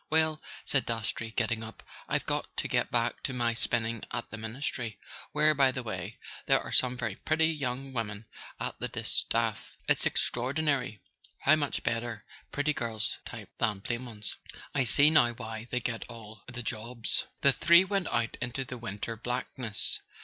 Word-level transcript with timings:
"Well," 0.09 0.41
said 0.65 0.87
Dastrey, 0.87 1.29
getting 1.29 1.61
up, 1.61 1.83
"I've 2.09 2.25
got 2.25 2.47
to 2.57 2.67
get 2.67 2.89
back 2.89 3.21
to 3.21 3.33
my 3.33 3.53
spinning 3.53 4.03
at 4.09 4.31
the 4.31 4.37
Ministry; 4.39 4.97
where, 5.31 5.53
by 5.53 5.71
the 5.71 5.83
way, 5.83 6.17
there 6.47 6.59
are 6.59 6.71
some 6.71 6.97
very 6.97 7.17
pretty 7.17 7.49
young 7.53 7.93
women 7.93 8.25
at 8.59 8.79
the 8.79 8.87
distaff. 8.87 9.77
It's 9.87 10.07
extraordinary 10.07 11.03
how 11.41 11.55
much 11.55 11.83
better 11.83 12.25
pretty 12.51 12.73
girls 12.73 13.19
type 13.25 13.51
than 13.59 13.81
plain 13.81 14.07
ones; 14.07 14.37
I 14.73 14.85
see 14.85 15.11
now 15.11 15.33
why 15.33 15.67
they 15.69 15.79
get 15.79 16.05
all 16.09 16.45
the 16.47 16.63
jobs." 16.63 17.27
The 17.41 17.53
three 17.53 17.85
went 17.85 18.07
out 18.07 18.37
into 18.41 18.65
the 18.65 18.79
winter 18.79 19.15
blackness. 19.15 19.99